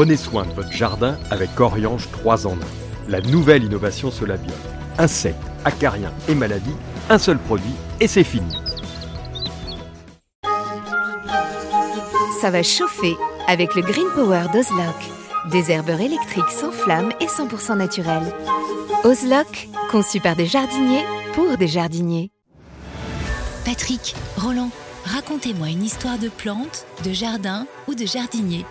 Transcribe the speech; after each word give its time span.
Prenez 0.00 0.16
soin 0.16 0.46
de 0.46 0.52
votre 0.54 0.72
jardin 0.72 1.18
avec 1.30 1.60
Oriange 1.60 2.10
3 2.10 2.46
en 2.46 2.52
1. 2.52 2.56
La 3.10 3.20
nouvelle 3.20 3.64
innovation 3.64 4.10
Solabiol. 4.10 4.56
Insectes, 4.96 5.36
acariens 5.66 6.14
et 6.26 6.34
maladies, 6.34 6.74
un 7.10 7.18
seul 7.18 7.36
produit 7.36 7.74
et 8.00 8.06
c'est 8.06 8.24
fini. 8.24 8.50
Ça 12.40 12.50
va 12.50 12.62
chauffer 12.62 13.14
avec 13.46 13.74
le 13.74 13.82
Green 13.82 14.06
Power 14.14 14.44
d'Ozlock. 14.54 14.96
Des 15.50 15.70
herbeurs 15.70 16.00
électriques 16.00 16.48
sans 16.48 16.72
flamme 16.72 17.10
et 17.20 17.26
100% 17.26 17.76
naturels. 17.76 18.32
Ozlock, 19.04 19.68
conçu 19.90 20.18
par 20.18 20.34
des 20.34 20.46
jardiniers 20.46 21.04
pour 21.34 21.58
des 21.58 21.68
jardiniers. 21.68 22.30
Patrick, 23.66 24.14
Roland, 24.38 24.70
racontez-moi 25.04 25.68
une 25.68 25.84
histoire 25.84 26.16
de 26.16 26.30
plantes, 26.30 26.86
de 27.04 27.12
jardin 27.12 27.66
ou 27.86 27.94
de 27.94 28.06
jardinier. 28.06 28.64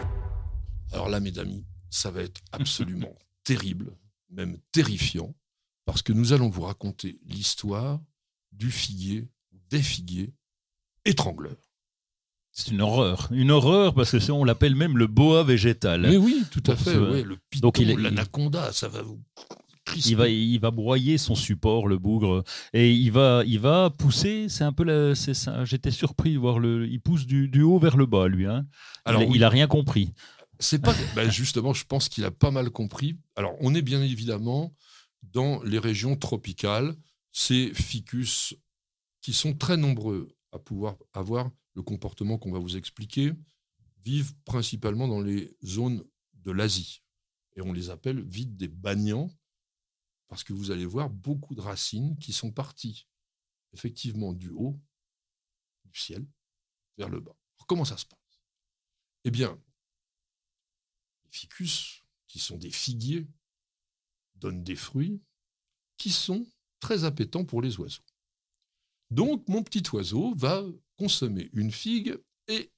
Alors 0.92 1.10
là, 1.10 1.20
mes 1.20 1.38
amis, 1.40 1.64
ça 1.90 2.12
va 2.12 2.22
être 2.22 2.42
absolument 2.52 3.16
terrible, 3.44 3.92
même 4.30 4.58
terrifiant, 4.72 5.34
parce 5.86 6.02
que 6.02 6.14
nous 6.14 6.34
allons 6.34 6.50
vous 6.50 6.62
raconter 6.62 7.20
l'histoire 7.26 8.00
du 8.52 8.72
figuier, 8.72 9.28
des 9.70 9.82
figuiers 9.82 10.34
étrangleurs. 11.06 11.56
C'est 12.52 12.72
une 12.72 12.82
horreur, 12.82 13.28
une 13.32 13.52
horreur 13.52 13.94
parce 13.94 14.12
que 14.12 14.32
on 14.32 14.44
l'appelle 14.44 14.76
même 14.76 14.98
le 14.98 15.08
boa 15.08 15.44
végétal. 15.44 16.02
Mais 16.02 16.18
oui, 16.18 16.44
tout 16.52 16.64
à 16.66 16.76
fait. 16.76 16.98
ouais, 16.98 17.24
le 17.24 17.38
python, 17.50 17.72
l'anaconda, 17.98 18.72
ça 18.74 18.88
va 18.88 19.02
vous. 19.02 19.22
Il 20.06 20.16
va, 20.18 20.28
il 20.30 20.60
va 20.60 20.70
broyer 20.70 21.18
son 21.18 21.34
support, 21.36 21.88
le 21.88 21.98
bougre, 21.98 22.44
et 22.74 22.92
il 22.94 23.12
va, 23.12 23.44
il 23.46 23.60
va 23.60 23.90
pousser. 23.90 24.48
C'est 24.50 24.64
un 24.64 24.74
peu, 24.74 24.84
la- 24.84 25.16
c'est 25.16 25.34
ça. 25.34 25.66
J'étais 25.66 25.90
surpris 25.90 26.34
de 26.34 26.38
voir 26.40 26.60
le. 26.60 26.88
Il 26.88 27.00
pousse 27.02 27.26
du, 27.26 27.48
du 27.48 27.62
haut 27.64 27.80
vers 27.80 27.98
le 27.98 28.06
bas, 28.06 28.28
lui. 28.28 28.46
Hein. 28.46 28.68
Alors, 29.06 29.24
il, 29.24 29.30
oui, 29.30 29.38
il 29.38 29.44
a 29.44 29.50
rien 29.50 29.66
compris. 29.68 30.14
C'est 30.60 30.82
pas. 30.82 30.94
ben, 31.16 31.30
justement, 31.30 31.74
je 31.74 31.86
pense 31.86 32.10
qu'il 32.10 32.26
a 32.26 32.32
pas 32.32 32.52
mal 32.52 32.70
compris. 32.70 33.18
Alors, 33.36 33.56
on 33.62 33.74
est 33.74 33.82
bien 33.82 34.02
évidemment 34.02 34.76
dans 35.24 35.64
les 35.64 35.80
régions 35.80 36.16
tropicales. 36.18 36.96
Ces 37.32 37.74
ficus 37.74 38.56
qui 39.22 39.34
sont 39.34 39.54
très 39.54 39.78
nombreux 39.78 40.36
à 40.52 40.60
pouvoir 40.60 40.98
avoir 41.14 41.50
le 41.76 41.82
comportement 41.82 42.38
qu'on 42.38 42.52
va 42.52 42.60
vous 42.60 42.76
expliquer 42.76 43.34
vivent 44.04 44.34
principalement 44.46 45.08
dans 45.08 45.22
les 45.22 45.56
zones 45.64 46.04
de 46.34 46.52
l'Asie. 46.52 47.04
Et 47.56 47.62
on 47.62 47.74
les 47.74 47.90
appelle 47.90 48.22
vite 48.22 48.56
des 48.58 48.68
bagnants 48.68 49.30
parce 50.28 50.44
que 50.44 50.54
vous 50.54 50.72
allez 50.72 50.86
voir 50.86 51.10
beaucoup 51.10 51.56
de 51.56 51.62
racines 51.62 52.18
qui 52.18 52.34
sont 52.34 52.52
parties 52.52 53.08
effectivement 53.74 54.34
du 54.34 54.50
haut 54.50 54.80
du 55.86 56.00
ciel 56.00 56.26
vers 56.98 57.10
le 57.10 57.20
bas. 57.20 57.36
Comment 57.68 57.86
ça 57.86 57.98
se 57.98 58.06
passe? 58.06 58.20
Eh 59.26 59.32
bien, 59.32 59.60
ficus, 61.32 62.04
qui 62.28 62.40
sont 62.40 62.58
des 62.58 62.72
figuiers, 62.72 63.28
donnent 64.36 64.64
des 64.64 64.76
fruits 64.76 65.22
qui 65.98 66.12
sont 66.12 66.48
très 66.80 67.04
appétants 67.04 67.46
pour 67.46 67.62
les 67.62 67.78
oiseaux. 67.80 68.04
Donc, 69.12 69.48
mon 69.48 69.64
petit 69.64 69.84
oiseau 69.92 70.34
va 70.36 70.64
consommer 70.98 71.50
une 71.54 71.72
figue 71.72 72.18
et 72.48 72.72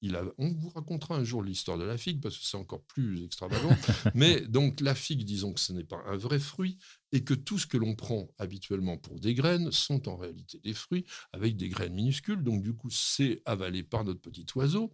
il 0.00 0.16
a, 0.16 0.24
on 0.36 0.50
vous 0.52 0.68
racontera 0.70 1.16
un 1.16 1.22
jour 1.22 1.42
l'histoire 1.44 1.78
de 1.78 1.84
la 1.84 1.96
figue 1.96 2.20
parce 2.20 2.36
que 2.36 2.44
c'est 2.44 2.56
encore 2.56 2.82
plus 2.82 3.24
extravagant. 3.24 3.70
Mais 4.14 4.40
donc, 4.40 4.80
la 4.80 4.96
figue, 4.96 5.24
disons 5.24 5.52
que 5.52 5.60
ce 5.60 5.72
n'est 5.72 5.84
pas 5.84 6.02
un 6.06 6.16
vrai 6.16 6.40
fruit 6.40 6.76
et 7.12 7.22
que 7.22 7.34
tout 7.34 7.58
ce 7.58 7.68
que 7.68 7.76
l'on 7.76 7.94
prend 7.94 8.28
habituellement 8.38 8.98
pour 8.98 9.20
des 9.20 9.34
graines 9.34 9.70
sont 9.70 10.08
en 10.08 10.16
réalité 10.16 10.58
des 10.58 10.74
fruits 10.74 11.04
avec 11.32 11.56
des 11.56 11.68
graines 11.68 11.94
minuscules. 11.94 12.42
Donc, 12.42 12.62
du 12.62 12.74
coup, 12.74 12.90
c'est 12.90 13.42
avalé 13.44 13.84
par 13.84 14.04
notre 14.04 14.20
petit 14.20 14.46
oiseau 14.56 14.92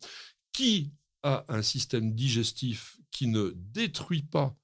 qui 0.52 0.92
a 1.22 1.44
un 1.48 1.62
système 1.62 2.14
digestif 2.14 2.98
qui 3.10 3.26
ne 3.26 3.52
détruit 3.56 4.22
pas 4.22 4.56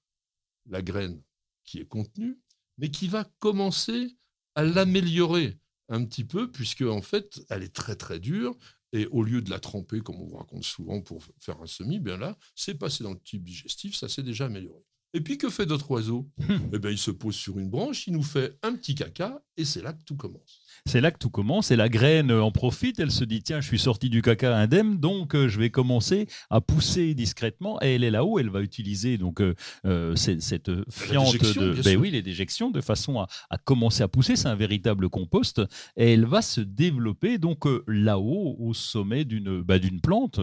la 0.67 0.83
graine 0.83 1.23
qui 1.65 1.79
est 1.79 1.89
contenue, 1.89 2.39
mais 2.79 2.91
qui 2.91 3.09
va 3.09 3.25
commencer 3.39 4.17
à 4.55 4.65
l'améliorer 4.65 5.59
un 5.89 6.05
petit 6.05 6.25
peu, 6.25 6.51
puisque 6.51 6.83
en 6.83 7.03
fait, 7.03 7.45
elle 7.51 7.63
est 7.63 7.75
très 7.75 7.97
très 7.97 8.21
dure. 8.21 8.57
Et 8.93 9.07
au 9.07 9.25
lieu 9.25 9.43
de 9.43 9.51
la 9.51 9.59
tremper, 9.59 10.01
comme 10.01 10.21
on 10.21 10.27
vous 10.27 10.37
raconte 10.37 10.63
souvent 10.63 11.01
pour 11.01 11.25
faire 11.41 11.61
un 11.61 11.67
semis, 11.67 11.99
bien 11.99 12.17
là, 12.17 12.39
c'est 12.55 12.77
passé 12.77 13.03
dans 13.03 13.13
le 13.13 13.19
tube 13.19 13.43
digestif, 13.43 13.97
ça 13.97 14.09
s'est 14.09 14.23
déjà 14.23 14.47
amélioré. 14.47 14.85
Et 15.17 15.21
puis 15.21 15.39
que 15.39 15.49
fait 15.49 15.65
notre 15.67 15.91
oiseau 15.93 16.29
Eh 16.73 16.79
bien, 16.79 16.91
il 16.91 16.99
se 16.99 17.13
pose 17.13 17.37
sur 17.37 17.59
une 17.59 17.71
branche, 17.71 18.09
il 18.09 18.15
nous 18.15 18.23
fait 18.25 18.59
un 18.63 18.75
petit 18.75 18.97
caca, 18.97 19.41
et 19.57 19.65
c'est 19.65 19.81
là 19.81 19.93
que 19.93 20.03
tout 20.05 20.17
commence. 20.17 20.61
C'est 20.87 21.01
là 21.01 21.11
que 21.11 21.19
tout 21.19 21.31
commence. 21.31 21.71
Et 21.71 21.77
la 21.77 21.89
graine 21.89 22.31
en 22.31 22.51
profite. 22.51 22.99
Elle 22.99 23.11
se 23.11 23.25
dit 23.25 23.43
tiens, 23.43 23.63
je 23.63 23.67
suis 23.67 23.79
sorti 23.79 24.11
du 24.11 24.21
caca 24.21 24.55
indemne, 24.55 24.99
donc 24.99 25.35
euh, 25.35 25.49
je 25.49 25.59
vais 25.59 25.71
commencer 25.71 26.27
à 26.51 26.61
pousser 26.61 27.15
discrètement. 27.15 27.81
Et 27.81 27.95
elle 27.95 28.05
est 28.05 28.11
là-haut. 28.11 28.39
Elle 28.39 28.51
va 28.51 28.61
utiliser 28.61 29.17
donc 29.17 29.41
euh, 29.41 29.55
euh, 29.87 30.15
cette, 30.15 30.71
fiente 30.91 31.39
de 31.39 31.83
ben 31.83 31.97
oui 31.97 32.11
les 32.11 32.21
déjections 32.21 32.71
de 32.71 32.83
façon 32.83 33.19
à, 33.21 33.29
à 33.49 33.57
commencer 33.57 34.03
à 34.03 34.09
pousser. 34.09 34.37
C'est 34.37 34.49
un 34.49 34.57
véritable 34.57 35.09
compost. 35.09 35.63
Et 35.97 36.13
elle 36.13 36.27
va 36.27 36.43
se 36.43 36.61
développer 36.61 37.39
donc 37.39 37.67
euh, 37.67 37.83
là-haut 37.87 38.57
au 38.59 38.75
sommet 38.75 39.25
d'une 39.25 39.63
bah, 39.63 39.79
plante, 40.03 40.39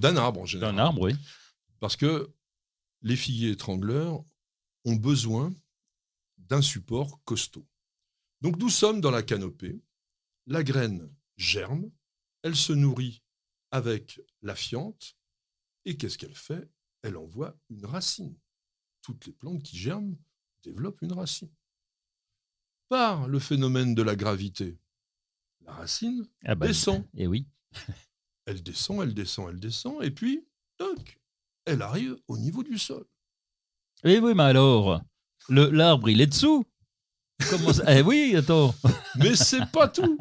D'un 0.00 0.16
arbre 0.16 0.40
en 0.40 0.46
général. 0.46 0.74
d'un 0.74 0.82
arbre. 0.82 1.02
Oui. 1.02 1.12
Parce 1.78 1.94
que 1.94 2.30
les 3.06 3.14
figuiers 3.14 3.52
étrangleurs 3.52 4.24
ont 4.84 4.96
besoin 4.96 5.54
d'un 6.38 6.60
support 6.60 7.22
costaud. 7.22 7.64
Donc 8.40 8.58
nous 8.58 8.68
sommes 8.68 9.00
dans 9.00 9.12
la 9.12 9.22
canopée, 9.22 9.80
la 10.46 10.64
graine 10.64 11.08
germe, 11.36 11.92
elle 12.42 12.56
se 12.56 12.72
nourrit 12.72 13.22
avec 13.70 14.20
la 14.42 14.56
fiente, 14.56 15.16
et 15.84 15.96
qu'est-ce 15.96 16.18
qu'elle 16.18 16.34
fait? 16.34 16.68
Elle 17.02 17.16
envoie 17.16 17.56
une 17.70 17.86
racine. 17.86 18.36
Toutes 19.02 19.24
les 19.26 19.32
plantes 19.32 19.62
qui 19.62 19.76
germent 19.76 20.16
développent 20.64 21.02
une 21.02 21.12
racine. 21.12 21.54
Par 22.88 23.28
le 23.28 23.38
phénomène 23.38 23.94
de 23.94 24.02
la 24.02 24.16
gravité, 24.16 24.80
la 25.60 25.74
racine 25.74 26.28
Ah 26.44 26.56
bah, 26.56 26.66
descend. 26.66 27.06
Et 27.14 27.28
oui. 27.28 27.46
Elle 28.46 28.64
descend, 28.64 29.00
elle 29.00 29.14
descend, 29.14 29.50
elle 29.50 29.60
descend, 29.60 30.02
et 30.02 30.10
puis, 30.10 30.44
toc, 30.76 31.20
elle 31.66 31.82
arrive 31.82 32.16
au 32.28 32.38
niveau 32.38 32.62
du 32.62 32.78
sol. 32.78 33.04
Et 34.04 34.18
oui, 34.18 34.34
mais 34.34 34.44
alors, 34.44 35.00
le- 35.48 35.70
l'arbre, 35.70 36.08
il 36.08 36.20
est 36.20 36.26
dessous. 36.26 36.64
Comment 37.50 37.72
ça 37.72 37.84
Eh 37.94 38.02
oui, 38.02 38.34
attends. 38.36 38.74
Mais 39.16 39.36
c'est 39.36 39.66
pas 39.70 39.88
tout. 39.88 40.18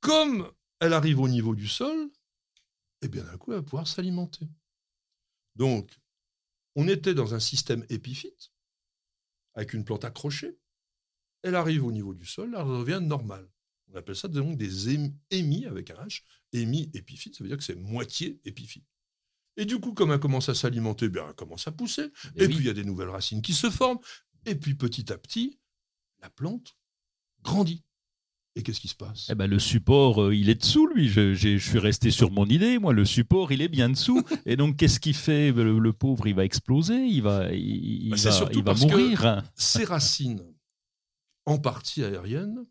Comme 0.00 0.50
elle 0.80 0.94
arrive 0.94 1.20
au 1.20 1.28
niveau 1.28 1.54
du 1.54 1.68
sol, 1.68 2.10
et 3.02 3.08
bien 3.08 3.22
d'un 3.24 3.36
coup, 3.36 3.52
elle 3.52 3.58
va 3.58 3.62
pouvoir 3.62 3.86
s'alimenter. 3.86 4.48
Donc, 5.56 5.90
on 6.74 6.88
était 6.88 7.14
dans 7.14 7.34
un 7.34 7.40
système 7.40 7.84
épiphyte, 7.90 8.50
avec 9.54 9.74
une 9.74 9.84
plante 9.84 10.04
accrochée. 10.04 10.58
Elle 11.42 11.54
arrive 11.54 11.84
au 11.84 11.92
niveau 11.92 12.14
du 12.14 12.24
sol, 12.24 12.54
elle 12.58 12.64
devient 12.66 13.00
normale. 13.04 13.48
On 13.92 13.96
appelle 13.96 14.16
ça 14.16 14.28
donc 14.28 14.56
des 14.56 14.88
ém- 14.96 15.12
émis 15.30 15.66
avec 15.66 15.90
un 15.90 15.96
H. 16.06 16.22
Émis 16.52 16.90
épiphyte, 16.94 17.36
ça 17.36 17.44
veut 17.44 17.48
dire 17.48 17.58
que 17.58 17.64
c'est 17.64 17.74
moitié 17.76 18.40
épiphyte. 18.44 18.86
Et 19.56 19.64
du 19.64 19.78
coup, 19.78 19.92
comme 19.92 20.12
elle 20.12 20.20
commence 20.20 20.48
à 20.48 20.54
s'alimenter, 20.54 21.08
bien, 21.08 21.26
elle 21.28 21.34
commence 21.34 21.68
à 21.68 21.72
pousser. 21.72 22.10
Eh 22.36 22.44
Et 22.44 22.46
oui. 22.46 22.54
puis, 22.54 22.64
il 22.64 22.66
y 22.66 22.70
a 22.70 22.74
des 22.74 22.84
nouvelles 22.84 23.10
racines 23.10 23.42
qui 23.42 23.52
se 23.52 23.70
forment. 23.70 23.98
Et 24.46 24.54
puis, 24.54 24.74
petit 24.74 25.12
à 25.12 25.18
petit, 25.18 25.58
la 26.20 26.30
plante 26.30 26.76
grandit. 27.42 27.84
Et 28.54 28.62
qu'est-ce 28.62 28.80
qui 28.80 28.88
se 28.88 28.94
passe? 28.94 29.28
Eh 29.30 29.34
ben, 29.34 29.46
le 29.46 29.58
support, 29.58 30.22
euh, 30.24 30.34
il 30.34 30.50
est 30.50 30.56
dessous, 30.56 30.86
lui. 30.86 31.08
Je, 31.08 31.56
suis 31.58 31.78
resté 31.78 32.10
sur 32.10 32.30
mon 32.30 32.44
idée. 32.46 32.78
Moi, 32.78 32.92
le 32.92 33.04
support, 33.06 33.50
il 33.52 33.62
est 33.62 33.68
bien 33.68 33.88
dessous. 33.88 34.22
Et 34.46 34.56
donc, 34.56 34.76
qu'est-ce 34.76 35.00
qu'il 35.00 35.14
fait? 35.14 35.52
Le, 35.52 35.78
le 35.78 35.92
pauvre, 35.92 36.26
il 36.26 36.34
va 36.34 36.44
exploser. 36.44 36.96
Il 37.06 37.22
va, 37.22 37.50
il, 37.52 38.04
il 38.06 38.10
Bah, 38.10 38.16
va, 38.16 38.50
il 38.52 38.62
va 38.62 38.74
mourir. 38.74 39.42
Ces 39.54 39.84
racines, 39.84 40.44
en 41.46 41.58
partie 41.58 42.04
aériennes, 42.04 42.66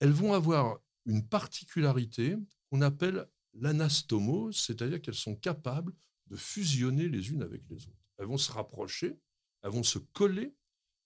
elles 0.00 0.10
vont 0.10 0.34
avoir 0.34 0.78
une 1.04 1.26
particularité 1.26 2.36
qu'on 2.70 2.82
appelle 2.82 3.26
l'anastomose, 3.60 4.56
c'est-à-dire 4.56 5.00
qu'elles 5.00 5.14
sont 5.14 5.36
capables 5.36 5.92
de 6.26 6.36
fusionner 6.36 7.08
les 7.08 7.30
unes 7.30 7.42
avec 7.42 7.62
les 7.68 7.86
autres. 7.86 8.10
Elles 8.18 8.26
vont 8.26 8.38
se 8.38 8.52
rapprocher, 8.52 9.18
elles 9.62 9.70
vont 9.70 9.82
se 9.82 9.98
coller, 9.98 10.54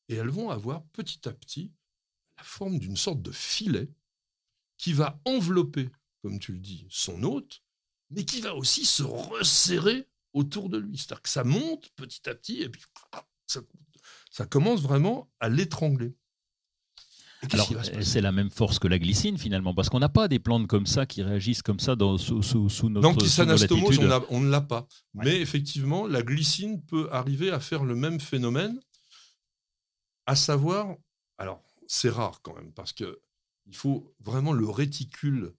et 0.09 0.15
elles 0.15 0.29
vont 0.29 0.51
avoir 0.51 0.85
petit 0.89 1.29
à 1.29 1.33
petit 1.33 1.73
la 2.37 2.43
forme 2.43 2.79
d'une 2.79 2.97
sorte 2.97 3.23
de 3.23 3.31
filet 3.31 3.89
qui 4.77 4.93
va 4.93 5.21
envelopper, 5.25 5.91
comme 6.23 6.39
tu 6.39 6.53
le 6.53 6.59
dis, 6.59 6.87
son 6.91 7.23
hôte, 7.23 7.63
mais 8.11 8.25
qui 8.25 8.41
va 8.41 8.55
aussi 8.55 8.85
se 8.85 9.03
resserrer 9.03 10.09
autour 10.33 10.69
de 10.69 10.79
lui. 10.79 10.97
C'est-à-dire 10.97 11.23
que 11.23 11.29
ça 11.29 11.45
monte 11.45 11.91
petit 11.91 12.29
à 12.29 12.35
petit, 12.35 12.63
et 12.63 12.69
puis 12.69 12.83
ça, 13.47 13.61
ça 14.31 14.47
commence 14.47 14.81
vraiment 14.81 15.31
à 15.39 15.49
l'étrangler. 15.49 16.15
Alors, 17.53 17.69
c'est 18.03 18.21
la 18.21 18.33
même 18.33 18.51
force 18.51 18.79
que 18.79 18.87
la 18.89 18.99
glycine, 18.99 19.39
finalement, 19.39 19.75
parce 19.75 19.89
qu'on 19.89 19.99
n'a 19.99 20.09
pas 20.11 20.29
des 20.29 20.39
plantes 20.39 20.67
comme 20.67 20.87
ça 20.87 21.07
qui 21.07 21.23
réagissent 21.23 21.63
comme 21.63 21.81
ça 21.81 21.97
dans, 21.97 22.19
sous, 22.19 22.43
sous, 22.43 22.69
sous 22.69 22.91
notre 22.91 23.17
Kisanastomose, 23.17 23.83
latitudes. 23.99 24.05
on, 24.07 24.11
a- 24.11 24.27
on 24.31 24.41
ne 24.41 24.51
l'a 24.51 24.61
pas. 24.61 24.87
Ouais. 25.15 25.25
Mais 25.25 25.41
effectivement, 25.41 26.07
la 26.07 26.23
glycine 26.23 26.83
peut 26.85 27.09
arriver 27.11 27.51
à 27.51 27.59
faire 27.61 27.85
le 27.85 27.95
même 27.95 28.21
phénomène, 28.21 28.79
à 30.27 30.37
savoir, 30.37 30.95
alors 31.39 31.63
c'est 31.87 32.11
rare 32.11 32.41
quand 32.43 32.55
même, 32.55 32.73
parce 32.73 32.93
que 32.93 33.21
il 33.67 33.75
faut 33.75 34.15
vraiment 34.21 34.53
le 34.53 34.69
réticule 34.69 35.55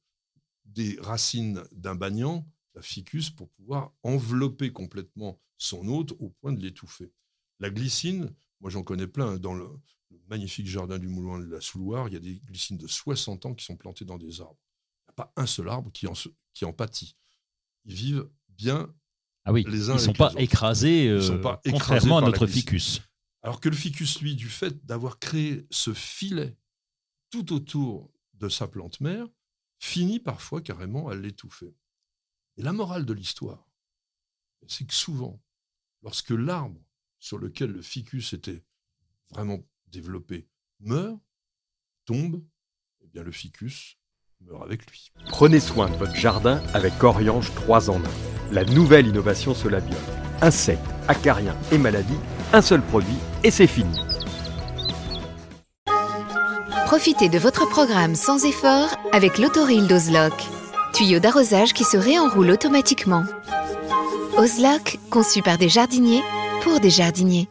des 0.66 0.98
racines 1.02 1.64
d'un 1.72 1.96
banyan, 1.96 2.46
la 2.76 2.82
ficus, 2.82 3.30
pour 3.30 3.50
pouvoir 3.50 3.94
envelopper 4.04 4.72
complètement 4.72 5.40
son 5.58 5.88
hôte 5.88 6.14
au 6.20 6.30
point 6.30 6.54
de 6.54 6.62
l'étouffer. 6.62 7.12
La 7.60 7.70
glycine, 7.70 8.34
moi 8.60 8.70
j'en 8.70 8.84
connais 8.84 9.08
plein, 9.08 9.38
dans 9.38 9.54
le, 9.54 9.68
magnifique 10.28 10.68
jardin 10.68 11.00
du 11.00 11.08
Moulin 11.08 11.40
de 11.40 11.46
la 11.46 11.62
Souloire, 11.62 12.08
il 12.08 12.14
y 12.14 12.18
a 12.18 12.20
des 12.20 12.36
glycines 12.40 12.78
de 12.78 12.88
60 12.88 13.46
ans 13.46 13.54
qui 13.54 13.66
sont 13.66 13.78
plantées 13.78 14.06
dans 14.06 14.18
des 14.18 14.42
arbres. 14.42 14.60
Il 15.04 15.10
n'y 15.10 15.12
a 15.12 15.26
pas 15.26 15.34
un 15.36 15.46
seul 15.46 15.70
arbre 15.70 15.92
qui 15.92 16.08
en, 16.08 16.14
qui 16.54 16.66
en 16.66 16.74
pâtit. 16.74 17.16
Ils 17.86 17.96
vivent 17.96 18.30
bien 18.50 18.94
ah 19.44 19.52
oui, 19.52 19.66
les 19.68 19.90
uns 19.90 19.94
ils 19.94 20.02
ne 20.02 20.06
sont, 20.06 20.14
pas 20.14 20.34
écrasés, 20.38 21.08
euh, 21.08 21.22
sont 21.22 21.42
pas 21.42 21.60
contrairement 21.68 22.20
à 22.20 22.22
notre 22.22 22.46
ficus. 22.46 23.02
Alors 23.42 23.60
que 23.60 23.70
le 23.70 23.76
ficus, 23.76 24.22
lui, 24.22 24.36
du 24.36 24.50
fait 24.50 24.86
d'avoir 24.86 25.18
créé 25.18 25.66
ce 25.72 25.94
filet 25.94 26.56
tout 27.32 27.54
autour 27.54 28.12
de 28.36 28.50
sa 28.50 28.68
plante 28.68 29.02
mère, 29.02 29.28
finit 29.80 30.20
parfois 30.20 30.62
carrément 30.62 31.10
à 31.10 31.16
l'étouffer. 31.16 31.76
Et 32.58 32.62
la 32.62 32.72
morale 32.72 33.06
de 33.06 33.14
l'histoire, 33.14 33.68
c'est 34.68 34.86
que 34.86 34.94
souvent, 34.94 35.42
lorsque 36.04 36.30
l'arbre 36.30 36.80
sur 37.18 37.40
lequel 37.40 37.72
le 37.72 37.82
ficus 37.82 38.34
était 38.34 38.64
vraiment 39.32 39.68
développé 39.92 40.48
meurt, 40.80 41.20
tombe, 42.06 42.42
eh 43.04 43.08
bien 43.08 43.24
le 43.24 43.32
ficus 43.32 43.98
meurt 44.42 44.64
avec 44.64 44.90
lui. 44.90 45.12
Prenez 45.30 45.60
soin 45.60 45.90
de 45.90 45.96
votre 45.96 46.16
jardin 46.16 46.62
avec 46.74 47.04
Oriange 47.04 47.54
3 47.54 47.90
en 47.90 47.98
1. 47.98 48.02
La 48.52 48.66
nouvelle 48.66 49.08
innovation 49.08 49.54
Solabium. 49.54 50.00
Insectes, 50.42 50.82
acariens 51.08 51.56
et 51.72 51.78
maladies, 51.78 52.18
un 52.52 52.62
seul 52.62 52.82
produit 52.82 53.18
et 53.44 53.52
c'est 53.52 53.68
fini. 53.68 53.96
Profitez 56.88 57.30
de 57.30 57.38
votre 57.38 57.70
programme 57.70 58.16
sans 58.16 58.44
effort 58.44 58.90
avec 59.14 59.38
l'autoril 59.38 59.88
d'Ozlock. 59.88 60.34
Tuyau 60.94 61.20
d'arrosage 61.20 61.74
qui 61.74 61.86
se 61.86 61.96
réenroule 61.96 62.52
automatiquement. 62.52 63.24
Ozlock, 64.38 65.00
conçu 65.10 65.42
par 65.42 65.58
des 65.58 65.70
jardiniers 65.70 66.22
pour 66.64 66.80
des 66.80 66.90
jardiniers. 66.90 67.48